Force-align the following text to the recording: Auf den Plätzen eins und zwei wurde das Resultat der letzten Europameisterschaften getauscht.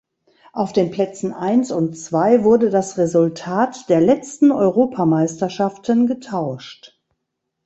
Auf 0.51 0.73
den 0.73 0.89
Plätzen 0.89 1.31
eins 1.31 1.69
und 1.71 1.93
zwei 1.93 2.43
wurde 2.43 2.71
das 2.71 2.97
Resultat 2.97 3.87
der 3.87 4.01
letzten 4.01 4.51
Europameisterschaften 4.51 6.07
getauscht. 6.07 6.99